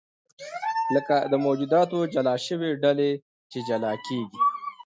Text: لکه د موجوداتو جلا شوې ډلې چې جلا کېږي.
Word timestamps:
لکه 0.95 1.15
د 1.31 1.33
موجوداتو 1.45 1.99
جلا 2.13 2.35
شوې 2.45 2.69
ډلې 2.83 3.11
چې 3.51 3.59
جلا 3.67 3.93
کېږي. 4.05 4.41